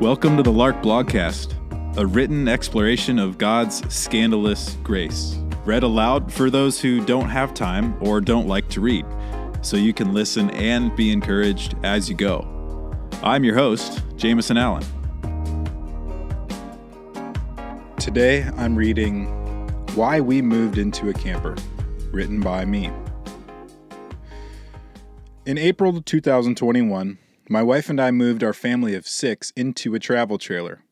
Welcome 0.00 0.36
to 0.38 0.42
the 0.42 0.50
Lark 0.50 0.82
Blogcast, 0.82 1.54
a 1.96 2.04
written 2.04 2.48
exploration 2.48 3.20
of 3.20 3.38
God's 3.38 3.94
scandalous 3.94 4.76
grace, 4.82 5.38
read 5.64 5.84
aloud 5.84 6.32
for 6.32 6.50
those 6.50 6.80
who 6.80 7.02
don't 7.04 7.28
have 7.28 7.54
time 7.54 7.96
or 8.02 8.20
don't 8.20 8.48
like 8.48 8.68
to 8.70 8.80
read, 8.80 9.06
so 9.62 9.76
you 9.76 9.94
can 9.94 10.12
listen 10.12 10.50
and 10.50 10.94
be 10.96 11.12
encouraged 11.12 11.76
as 11.84 12.08
you 12.08 12.16
go. 12.16 12.44
I'm 13.22 13.44
your 13.44 13.54
host, 13.54 14.02
Jameson 14.16 14.56
Allen. 14.56 14.84
Today 17.96 18.42
I'm 18.56 18.74
reading 18.74 19.26
Why 19.94 20.20
We 20.20 20.42
Moved 20.42 20.76
into 20.76 21.08
a 21.08 21.14
Camper, 21.14 21.54
written 22.10 22.40
by 22.40 22.64
me. 22.64 22.90
In 25.46 25.56
April 25.56 26.02
2021, 26.02 27.18
my 27.48 27.62
wife 27.62 27.90
and 27.90 28.00
I 28.00 28.10
moved 28.10 28.42
our 28.42 28.54
family 28.54 28.94
of 28.94 29.06
six 29.06 29.52
into 29.54 29.94
a 29.94 29.98
travel 29.98 30.38
trailer. 30.38 30.82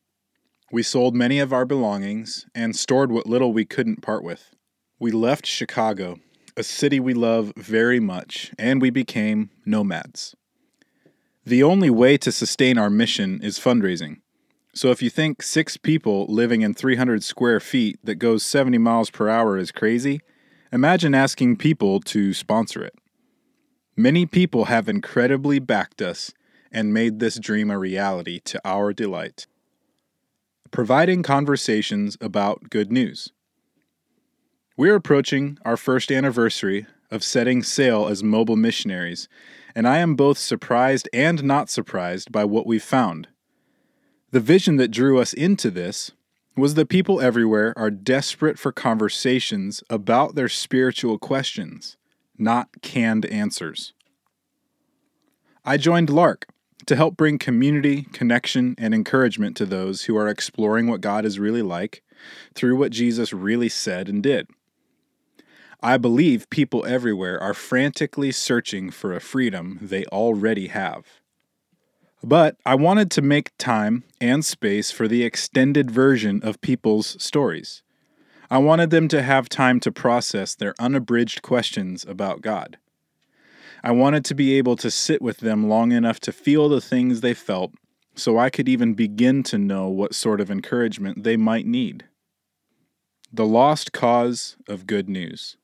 We 0.71 0.83
sold 0.83 1.15
many 1.15 1.39
of 1.39 1.51
our 1.51 1.65
belongings 1.65 2.45
and 2.53 2.75
stored 2.75 3.11
what 3.11 3.25
little 3.25 3.53
we 3.53 3.65
couldn't 3.65 4.01
part 4.01 4.23
with. 4.23 4.53
We 4.99 5.11
left 5.11 5.47
Chicago, 5.47 6.19
a 6.55 6.63
city 6.63 6.99
we 6.99 7.15
love 7.15 7.53
very 7.57 7.99
much, 7.99 8.51
and 8.59 8.81
we 8.81 8.91
became 8.91 9.49
nomads. 9.65 10.35
The 11.43 11.63
only 11.63 11.89
way 11.89 12.17
to 12.17 12.31
sustain 12.31 12.77
our 12.77 12.89
mission 12.89 13.41
is 13.41 13.59
fundraising. 13.59 14.17
So 14.75 14.91
if 14.91 15.01
you 15.01 15.09
think 15.09 15.41
six 15.41 15.75
people 15.75 16.25
living 16.27 16.61
in 16.61 16.73
300 16.73 17.23
square 17.23 17.59
feet 17.59 17.99
that 18.03 18.15
goes 18.15 18.45
70 18.45 18.77
miles 18.77 19.09
per 19.09 19.27
hour 19.27 19.57
is 19.57 19.71
crazy, 19.71 20.21
imagine 20.71 21.15
asking 21.15 21.57
people 21.57 21.99
to 22.01 22.33
sponsor 22.33 22.83
it. 22.83 22.93
Many 23.95 24.25
people 24.25 24.65
have 24.65 24.87
incredibly 24.87 25.59
backed 25.59 26.01
us 26.01 26.31
and 26.73 26.93
made 26.93 27.19
this 27.19 27.39
dream 27.39 27.69
a 27.69 27.77
reality 27.77 28.39
to 28.39 28.59
our 28.65 28.91
delight. 28.91 29.47
Providing 30.71 31.21
conversations 31.21 32.17
about 32.19 32.69
good 32.69 32.91
news. 32.91 33.31
We're 34.75 34.95
approaching 34.95 35.59
our 35.63 35.77
first 35.77 36.11
anniversary 36.11 36.87
of 37.11 37.23
setting 37.23 37.61
sail 37.61 38.07
as 38.07 38.23
mobile 38.23 38.55
missionaries, 38.55 39.29
and 39.75 39.87
I 39.87 39.99
am 39.99 40.15
both 40.15 40.39
surprised 40.39 41.07
and 41.13 41.43
not 41.43 41.69
surprised 41.69 42.31
by 42.31 42.43
what 42.43 42.65
we've 42.65 42.83
found. 42.83 43.27
The 44.31 44.39
vision 44.39 44.77
that 44.77 44.89
drew 44.89 45.19
us 45.19 45.31
into 45.31 45.69
this 45.69 46.11
was 46.57 46.73
that 46.73 46.89
people 46.89 47.21
everywhere 47.21 47.73
are 47.77 47.91
desperate 47.91 48.57
for 48.57 48.71
conversations 48.71 49.83
about 49.91 50.33
their 50.33 50.49
spiritual 50.49 51.19
questions, 51.19 51.97
not 52.37 52.81
canned 52.81 53.27
answers. 53.27 53.93
I 55.63 55.77
joined 55.77 56.09
Lark, 56.09 56.47
to 56.87 56.95
help 56.95 57.17
bring 57.17 57.37
community, 57.37 58.03
connection, 58.13 58.75
and 58.77 58.93
encouragement 58.93 59.57
to 59.57 59.65
those 59.65 60.03
who 60.03 60.17
are 60.17 60.27
exploring 60.27 60.87
what 60.87 61.01
God 61.01 61.25
is 61.25 61.39
really 61.39 61.61
like 61.61 62.03
through 62.53 62.77
what 62.77 62.91
Jesus 62.91 63.33
really 63.33 63.69
said 63.69 64.09
and 64.09 64.21
did. 64.21 64.47
I 65.81 65.97
believe 65.97 66.49
people 66.49 66.85
everywhere 66.85 67.41
are 67.41 67.53
frantically 67.53 68.31
searching 68.31 68.89
for 68.89 69.13
a 69.13 69.19
freedom 69.19 69.79
they 69.81 70.05
already 70.05 70.67
have. 70.67 71.05
But 72.23 72.55
I 72.65 72.75
wanted 72.75 73.11
to 73.11 73.21
make 73.21 73.51
time 73.57 74.05
and 74.21 74.45
space 74.45 74.91
for 74.91 75.09
the 75.09 75.23
extended 75.23 75.91
version 75.91 76.41
of 76.41 76.61
people's 76.61 77.21
stories. 77.21 77.83
I 78.49 78.59
wanted 78.59 78.91
them 78.91 79.09
to 79.09 79.23
have 79.23 79.49
time 79.49 79.81
to 79.81 79.91
process 79.91 80.55
their 80.55 80.73
unabridged 80.79 81.41
questions 81.41 82.05
about 82.07 82.41
God. 82.41 82.77
I 83.83 83.91
wanted 83.91 84.23
to 84.25 84.35
be 84.35 84.57
able 84.57 84.77
to 84.77 84.89
sit 84.89 85.21
with 85.21 85.37
them 85.37 85.67
long 85.67 85.91
enough 85.91 86.19
to 86.21 86.31
feel 86.31 86.69
the 86.69 86.79
things 86.79 87.19
they 87.19 87.33
felt 87.33 87.73
so 88.15 88.37
I 88.37 88.49
could 88.49 88.69
even 88.69 88.93
begin 88.93 89.43
to 89.43 89.57
know 89.57 89.87
what 89.89 90.15
sort 90.15 90.39
of 90.39 90.49
encouragement 90.49 91.23
they 91.23 91.35
might 91.35 91.65
need. 91.65 92.05
The 93.31 93.45
Lost 93.45 93.91
Cause 93.91 94.55
of 94.67 94.87
Good 94.87 95.09
News. 95.09 95.57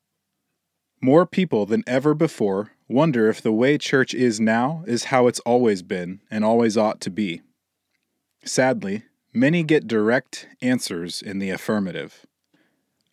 More 1.00 1.24
people 1.24 1.64
than 1.64 1.84
ever 1.86 2.12
before 2.12 2.72
wonder 2.88 3.28
if 3.28 3.40
the 3.40 3.52
way 3.52 3.78
church 3.78 4.12
is 4.12 4.40
now 4.40 4.84
is 4.86 5.04
how 5.04 5.28
it's 5.28 5.40
always 5.40 5.82
been 5.82 6.20
and 6.30 6.44
always 6.44 6.76
ought 6.76 7.00
to 7.02 7.10
be. 7.10 7.40
Sadly, 8.44 9.04
many 9.32 9.62
get 9.62 9.86
direct 9.86 10.48
answers 10.60 11.22
in 11.22 11.38
the 11.38 11.50
affirmative. 11.50 12.26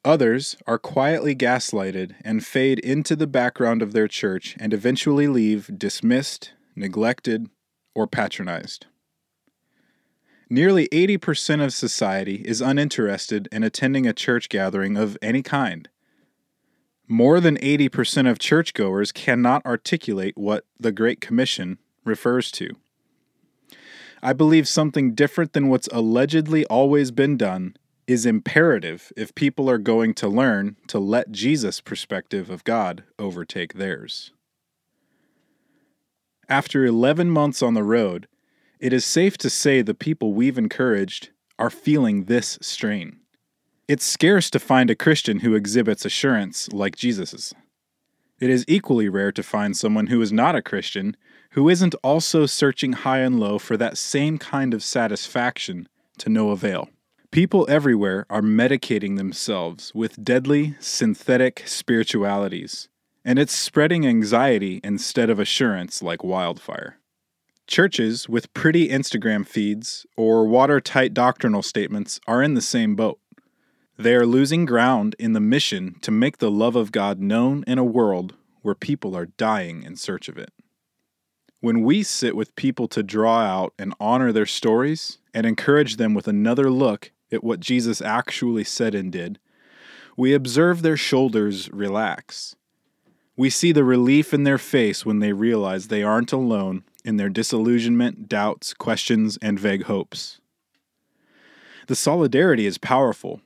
Others 0.07 0.55
are 0.65 0.79
quietly 0.79 1.35
gaslighted 1.35 2.15
and 2.21 2.45
fade 2.45 2.79
into 2.79 3.13
the 3.13 3.27
background 3.27 3.81
of 3.81 3.91
their 3.91 4.07
church 4.07 4.55
and 4.57 4.73
eventually 4.73 5.27
leave 5.27 5.69
dismissed, 5.77 6.53
neglected, 6.77 7.49
or 7.93 8.07
patronized. 8.07 8.85
Nearly 10.49 10.87
80% 10.93 11.61
of 11.61 11.73
society 11.73 12.35
is 12.45 12.61
uninterested 12.61 13.49
in 13.51 13.63
attending 13.63 14.07
a 14.07 14.13
church 14.13 14.47
gathering 14.47 14.95
of 14.95 15.17
any 15.21 15.41
kind. 15.43 15.89
More 17.09 17.41
than 17.41 17.57
80% 17.57 18.31
of 18.31 18.39
churchgoers 18.39 19.11
cannot 19.11 19.65
articulate 19.65 20.37
what 20.37 20.63
the 20.79 20.93
Great 20.93 21.19
Commission 21.19 21.79
refers 22.05 22.49
to. 22.51 22.69
I 24.23 24.31
believe 24.31 24.69
something 24.69 25.15
different 25.15 25.51
than 25.51 25.67
what's 25.67 25.89
allegedly 25.89 26.65
always 26.67 27.11
been 27.11 27.35
done 27.35 27.75
is 28.07 28.25
imperative 28.25 29.11
if 29.17 29.35
people 29.35 29.69
are 29.69 29.77
going 29.77 30.13
to 30.13 30.29
learn 30.29 30.77
to 30.87 30.97
let 30.97 31.31
Jesus' 31.31 31.81
perspective 31.81 32.49
of 32.49 32.63
God 32.63 33.03
overtake 33.19 33.73
theirs. 33.73 34.31
After 36.49 36.85
11 36.85 37.29
months 37.29 37.61
on 37.61 37.73
the 37.73 37.83
road, 37.83 38.27
it 38.79 38.93
is 38.93 39.03
safe 39.03 39.37
to 39.39 39.49
say 39.49 39.81
the 39.81 39.93
people 39.93 40.33
we've 40.33 40.57
encouraged 40.57 41.29
are 41.59 41.69
feeling 41.69 42.23
this 42.23 42.57
strain. 42.61 43.19
It's 43.87 44.05
scarce 44.05 44.49
to 44.51 44.59
find 44.59 44.89
a 44.89 44.95
Christian 44.95 45.39
who 45.39 45.55
exhibits 45.55 46.05
assurance 46.05 46.71
like 46.71 46.95
Jesus's. 46.95 47.53
It 48.39 48.49
is 48.49 48.63
equally 48.67 49.09
rare 49.09 49.31
to 49.33 49.43
find 49.43 49.75
someone 49.75 50.07
who 50.07 50.21
is 50.21 50.31
not 50.31 50.55
a 50.55 50.61
Christian 50.61 51.17
who 51.51 51.69
isn't 51.69 51.95
also 52.03 52.45
searching 52.45 52.93
high 52.93 53.19
and 53.19 53.39
low 53.39 53.57
for 53.57 53.77
that 53.77 53.97
same 53.97 54.37
kind 54.37 54.73
of 54.73 54.83
satisfaction 54.83 55.89
to 56.19 56.29
no 56.29 56.51
avail. 56.51 56.89
People 57.31 57.67
everywhere 57.69 58.25
are 58.29 58.41
medicating 58.41 59.17
themselves 59.17 59.91
with 59.93 60.23
deadly, 60.23 60.75
synthetic 60.79 61.61
spiritualities, 61.65 62.87
and 63.25 63.37
it's 63.37 63.53
spreading 63.53 64.07
anxiety 64.07 64.79
instead 64.83 65.29
of 65.29 65.37
assurance 65.37 66.01
like 66.01 66.23
wildfire. 66.23 66.97
Churches 67.67 68.29
with 68.29 68.53
pretty 68.53 68.87
Instagram 68.87 69.45
feeds 69.45 70.05
or 70.15 70.47
watertight 70.47 71.13
doctrinal 71.13 71.61
statements 71.61 72.19
are 72.27 72.41
in 72.41 72.53
the 72.53 72.61
same 72.61 72.95
boat. 72.95 73.19
They 73.97 74.15
are 74.15 74.25
losing 74.25 74.65
ground 74.65 75.15
in 75.19 75.33
the 75.33 75.41
mission 75.41 75.97
to 76.01 76.11
make 76.11 76.37
the 76.37 76.49
love 76.49 76.77
of 76.77 76.93
God 76.93 77.19
known 77.19 77.63
in 77.67 77.77
a 77.77 77.83
world 77.83 78.35
where 78.61 78.73
people 78.73 79.17
are 79.17 79.25
dying 79.25 79.83
in 79.83 79.97
search 79.97 80.29
of 80.29 80.37
it. 80.37 80.51
When 81.59 81.81
we 81.81 82.03
sit 82.03 82.35
with 82.35 82.55
people 82.55 82.87
to 82.87 83.03
draw 83.03 83.39
out 83.41 83.73
and 83.77 83.93
honor 83.99 84.31
their 84.31 84.45
stories 84.45 85.17
and 85.33 85.45
encourage 85.45 85.97
them 85.97 86.13
with 86.13 86.27
another 86.27 86.71
look 86.71 87.11
at 87.31 87.43
what 87.43 87.59
Jesus 87.59 88.01
actually 88.01 88.63
said 88.63 88.95
and 88.95 89.11
did, 89.11 89.39
we 90.15 90.33
observe 90.33 90.81
their 90.81 90.97
shoulders 90.97 91.71
relax. 91.71 92.55
We 93.35 93.51
see 93.51 93.71
the 93.71 93.83
relief 93.83 94.33
in 94.33 94.43
their 94.43 94.57
face 94.57 95.05
when 95.05 95.19
they 95.19 95.31
realize 95.31 95.87
they 95.87 96.01
aren't 96.01 96.31
alone 96.31 96.83
in 97.05 97.17
their 97.17 97.29
disillusionment, 97.29 98.27
doubts, 98.27 98.73
questions, 98.73 99.37
and 99.41 99.59
vague 99.59 99.83
hopes. 99.83 100.41
The 101.87 101.95
solidarity 101.95 102.65
is 102.65 102.77
powerful, 102.77 103.41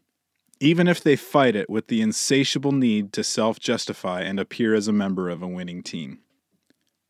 even 0.60 0.88
if 0.88 1.04
they 1.04 1.16
fight 1.16 1.56
it 1.56 1.70
with 1.70 1.88
the 1.88 2.02
insatiable 2.02 2.72
need 2.72 3.12
to 3.14 3.24
self 3.24 3.60
justify 3.60 4.22
and 4.22 4.40
appear 4.40 4.74
as 4.74 4.88
a 4.88 4.94
member 4.94 5.30
of 5.30 5.44
a 5.44 5.48
winning 5.48 5.84
team. 5.84 6.20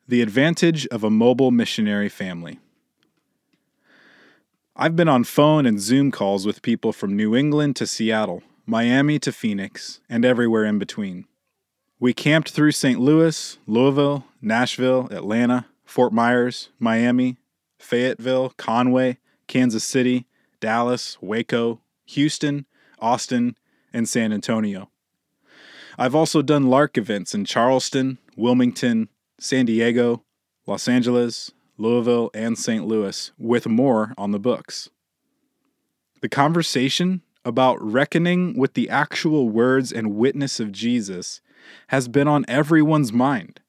The 0.08 0.22
advantage 0.22 0.88
of 0.88 1.04
a 1.04 1.10
mobile 1.10 1.52
missionary 1.52 2.10
family. 2.10 2.60
I've 4.82 4.96
been 4.96 5.08
on 5.08 5.26
phone 5.26 5.68
and 5.68 5.80
Zoom 5.80 6.10
calls 6.10 6.48
with 6.48 6.64
people 6.64 6.92
from 6.92 7.16
New 7.16 7.36
England 7.36 7.76
to 7.76 7.86
Seattle, 7.86 8.42
Miami 8.66 9.20
to 9.20 9.32
Phoenix, 9.32 10.00
and 10.10 10.26
everywhere 10.26 10.66
in 10.66 10.80
between. 10.80 11.26
We 12.00 12.16
camped 12.16 12.50
through 12.50 12.72
St. 12.72 13.00
Louis, 13.00 13.60
Louisville, 13.68 14.26
Nashville, 14.42 15.08
Atlanta, 15.12 15.68
Fort 15.86 16.12
Myers, 16.12 16.70
Miami, 16.80 17.38
Fayetteville, 17.78 18.56
Conway, 18.58 19.20
Kansas 19.46 19.84
City, 19.84 20.26
Dallas, 20.60 21.16
Waco, 21.22 21.82
Houston, 22.06 22.66
Austin, 22.98 23.56
and 23.94 24.10
San 24.10 24.34
Antonio. 24.34 24.90
I've 26.00 26.16
also 26.16 26.42
done 26.42 26.72
LARK 26.72 26.98
events 26.98 27.36
in 27.36 27.46
Charleston, 27.46 28.18
Wilmington, 28.36 29.10
San 29.40 29.68
Diego, 29.68 30.24
Los 30.66 30.88
Angeles, 30.88 31.52
Louisville, 31.82 32.30
and 32.34 32.58
St. 32.58 32.86
Louis, 32.86 33.32
with 33.38 33.68
more 33.68 34.14
on 34.18 34.32
the 34.32 34.40
books. 34.40 34.90
The 36.22 36.30
conversation 36.30 37.22
about 37.44 37.82
reckoning 37.82 38.58
with 38.58 38.76
the 38.76 38.90
actual 38.90 39.50
words 39.50 39.92
and 39.92 40.16
witness 40.16 40.60
of 40.60 40.72
Jesus 40.72 41.42
has 41.88 42.08
been 42.08 42.28
on 42.28 42.46
everyone's 42.48 43.12
mind. 43.12 43.60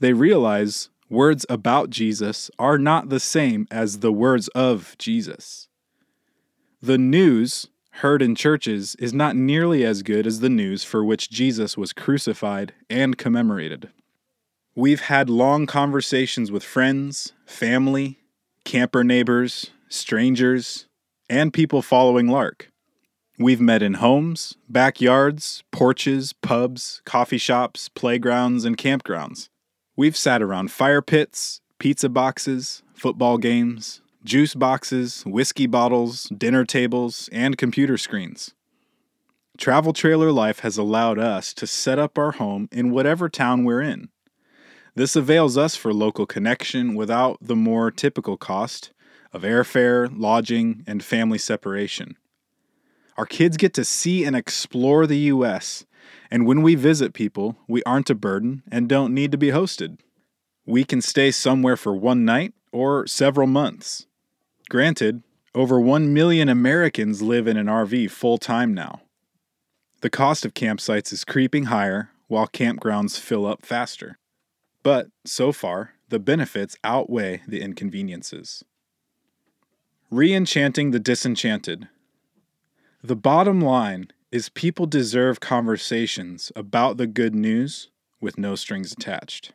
They 0.00 0.12
realize 0.12 0.90
words 1.08 1.46
about 1.48 1.90
Jesus 1.90 2.50
are 2.58 2.78
not 2.78 3.08
the 3.08 3.20
same 3.20 3.66
as 3.70 4.00
the 4.00 4.12
words 4.12 4.48
of 4.48 4.96
Jesus. 4.98 5.68
The 6.82 6.98
news 6.98 7.68
heard 7.98 8.20
in 8.20 8.34
churches 8.34 8.96
is 8.96 9.14
not 9.14 9.36
nearly 9.36 9.84
as 9.84 10.02
good 10.02 10.26
as 10.26 10.40
the 10.40 10.48
news 10.50 10.84
for 10.84 11.04
which 11.04 11.30
Jesus 11.30 11.78
was 11.78 11.92
crucified 11.92 12.74
and 12.90 13.16
commemorated. 13.16 13.90
We've 14.76 15.02
had 15.02 15.30
long 15.30 15.66
conversations 15.66 16.50
with 16.50 16.64
friends, 16.64 17.32
family, 17.46 18.18
camper 18.64 19.04
neighbors, 19.04 19.70
strangers, 19.88 20.88
and 21.30 21.52
people 21.52 21.80
following 21.80 22.26
Lark. 22.26 22.72
We've 23.38 23.60
met 23.60 23.84
in 23.84 23.94
homes, 23.94 24.56
backyards, 24.68 25.62
porches, 25.70 26.32
pubs, 26.32 27.02
coffee 27.04 27.38
shops, 27.38 27.88
playgrounds, 27.88 28.64
and 28.64 28.76
campgrounds. 28.76 29.48
We've 29.94 30.16
sat 30.16 30.42
around 30.42 30.72
fire 30.72 31.02
pits, 31.02 31.60
pizza 31.78 32.08
boxes, 32.08 32.82
football 32.94 33.38
games, 33.38 34.02
juice 34.24 34.56
boxes, 34.56 35.22
whiskey 35.24 35.68
bottles, 35.68 36.24
dinner 36.36 36.64
tables, 36.64 37.28
and 37.30 37.56
computer 37.56 37.96
screens. 37.96 38.54
Travel 39.56 39.92
trailer 39.92 40.32
life 40.32 40.60
has 40.60 40.76
allowed 40.76 41.20
us 41.20 41.54
to 41.54 41.66
set 41.68 42.00
up 42.00 42.18
our 42.18 42.32
home 42.32 42.68
in 42.72 42.90
whatever 42.90 43.28
town 43.28 43.62
we're 43.62 43.80
in. 43.80 44.08
This 44.96 45.16
avails 45.16 45.58
us 45.58 45.74
for 45.74 45.92
local 45.92 46.24
connection 46.24 46.94
without 46.94 47.38
the 47.40 47.56
more 47.56 47.90
typical 47.90 48.36
cost 48.36 48.92
of 49.32 49.42
airfare, 49.42 50.08
lodging, 50.16 50.84
and 50.86 51.02
family 51.02 51.38
separation. 51.38 52.16
Our 53.16 53.26
kids 53.26 53.56
get 53.56 53.74
to 53.74 53.84
see 53.84 54.24
and 54.24 54.36
explore 54.36 55.06
the 55.06 55.18
U.S., 55.18 55.84
and 56.30 56.46
when 56.46 56.62
we 56.62 56.74
visit 56.74 57.12
people, 57.12 57.56
we 57.66 57.82
aren't 57.84 58.10
a 58.10 58.14
burden 58.14 58.62
and 58.70 58.88
don't 58.88 59.14
need 59.14 59.32
to 59.32 59.38
be 59.38 59.48
hosted. 59.48 59.98
We 60.66 60.84
can 60.84 61.00
stay 61.00 61.30
somewhere 61.30 61.76
for 61.76 61.94
one 61.94 62.24
night 62.24 62.54
or 62.72 63.06
several 63.06 63.46
months. 63.46 64.06
Granted, 64.68 65.22
over 65.54 65.78
1 65.80 66.12
million 66.12 66.48
Americans 66.48 67.22
live 67.22 67.46
in 67.46 67.56
an 67.56 67.66
RV 67.66 68.10
full 68.10 68.38
time 68.38 68.74
now. 68.74 69.02
The 70.00 70.10
cost 70.10 70.44
of 70.44 70.54
campsites 70.54 71.12
is 71.12 71.24
creeping 71.24 71.64
higher 71.64 72.10
while 72.26 72.46
campgrounds 72.46 73.18
fill 73.18 73.46
up 73.46 73.64
faster. 73.64 74.18
But 74.84 75.08
so 75.24 75.50
far, 75.50 75.94
the 76.10 76.20
benefits 76.20 76.76
outweigh 76.84 77.40
the 77.48 77.62
inconveniences. 77.62 78.62
Re 80.10 80.32
enchanting 80.32 80.92
the 80.92 81.00
disenchanted. 81.00 81.88
The 83.02 83.16
bottom 83.16 83.60
line 83.60 84.12
is 84.30 84.50
people 84.50 84.86
deserve 84.86 85.40
conversations 85.40 86.52
about 86.54 86.98
the 86.98 87.06
good 87.06 87.34
news 87.34 87.90
with 88.20 88.38
no 88.38 88.54
strings 88.54 88.92
attached. 88.92 89.52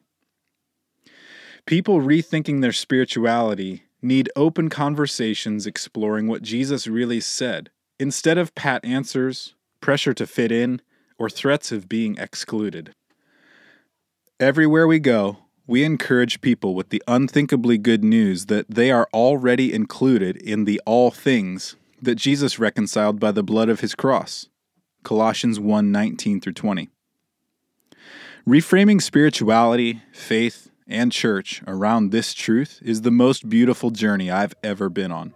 People 1.66 2.02
rethinking 2.02 2.62
their 2.62 2.74
spirituality 2.74 3.84
need 4.02 4.32
open 4.36 4.70
conversations 4.70 5.68
exploring 5.68 6.28
what 6.28 6.42
Jesus 6.42 6.88
really 6.88 7.20
said, 7.20 7.70
instead 8.00 8.40
of 8.40 8.56
pat 8.56 8.84
answers, 8.84 9.54
pressure 9.80 10.14
to 10.16 10.26
fit 10.26 10.52
in, 10.52 10.82
or 11.20 11.30
threats 11.30 11.72
of 11.72 11.88
being 11.88 12.18
excluded. 12.18 12.96
Everywhere 14.42 14.88
we 14.88 15.00
go, 15.00 15.40
we 15.68 15.84
encourage 15.84 16.40
people 16.40 16.74
with 16.74 16.92
the 16.92 17.04
unthinkably 17.10 17.78
good 17.78 18.06
news 18.06 18.46
that 18.46 18.70
they 18.70 18.90
are 18.90 19.10
already 19.14 19.74
included 19.74 20.38
in 20.38 20.64
the 20.64 20.80
all 20.86 21.12
things 21.12 21.76
that 22.02 22.16
Jesus 22.16 22.58
reconciled 22.58 23.20
by 23.20 23.34
the 23.34 23.44
blood 23.44 23.68
of 23.68 23.82
his 23.82 23.96
cross. 23.96 24.48
Colossians 25.04 25.60
1 25.60 25.92
19 25.92 26.40
through 26.40 26.54
20. 26.54 26.88
Reframing 28.48 29.02
spirituality, 29.02 30.04
faith, 30.14 30.72
and 30.88 31.12
church 31.12 31.62
around 31.68 32.12
this 32.12 32.34
truth 32.34 32.80
is 32.82 33.02
the 33.02 33.12
most 33.12 33.50
beautiful 33.50 33.92
journey 33.92 34.32
I've 34.32 34.56
ever 34.64 34.88
been 34.88 35.12
on. 35.12 35.34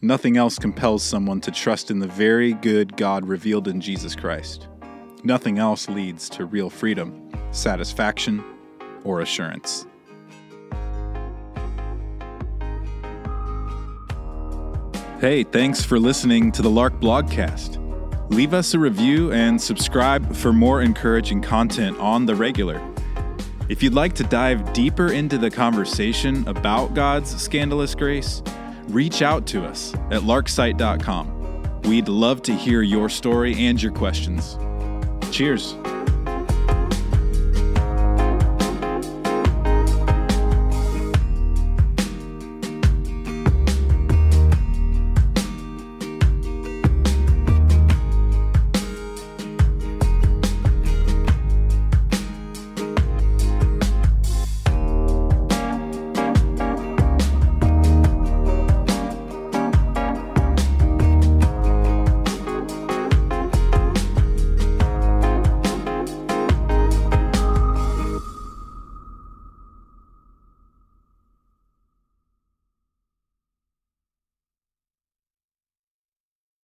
Nothing 0.00 0.36
else 0.36 0.56
compels 0.56 1.02
someone 1.02 1.40
to 1.40 1.50
trust 1.50 1.90
in 1.90 1.98
the 1.98 2.06
very 2.06 2.52
good 2.52 2.96
God 2.96 3.26
revealed 3.26 3.66
in 3.66 3.80
Jesus 3.80 4.14
Christ. 4.14 4.68
Nothing 5.24 5.58
else 5.58 5.88
leads 5.88 6.28
to 6.28 6.44
real 6.46 6.70
freedom, 6.70 7.28
satisfaction, 7.58 8.42
or 9.04 9.20
assurance. 9.20 9.86
Hey, 15.20 15.42
thanks 15.42 15.84
for 15.84 15.98
listening 15.98 16.52
to 16.52 16.62
the 16.62 16.70
Lark 16.70 17.00
Blogcast. 17.00 17.84
Leave 18.30 18.54
us 18.54 18.74
a 18.74 18.78
review 18.78 19.32
and 19.32 19.60
subscribe 19.60 20.36
for 20.36 20.52
more 20.52 20.82
encouraging 20.82 21.42
content 21.42 21.98
on 21.98 22.24
the 22.24 22.36
regular. 22.36 22.80
If 23.68 23.82
you'd 23.82 23.94
like 23.94 24.14
to 24.14 24.22
dive 24.22 24.72
deeper 24.72 25.12
into 25.12 25.36
the 25.36 25.50
conversation 25.50 26.46
about 26.46 26.94
God's 26.94 27.40
scandalous 27.42 27.94
grace, 27.94 28.42
reach 28.88 29.20
out 29.20 29.44
to 29.48 29.64
us 29.64 29.92
at 30.10 30.22
larksite.com. 30.22 31.82
We'd 31.82 32.08
love 32.08 32.42
to 32.42 32.54
hear 32.54 32.82
your 32.82 33.08
story 33.08 33.54
and 33.54 33.82
your 33.82 33.92
questions. 33.92 34.56
Cheers. 35.32 35.74